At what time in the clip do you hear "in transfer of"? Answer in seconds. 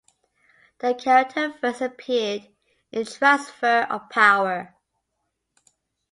2.91-4.09